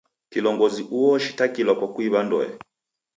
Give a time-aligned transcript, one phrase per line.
[0.31, 2.47] Kilongozi uo oshitakilwa kwa kuiw'a ndoe.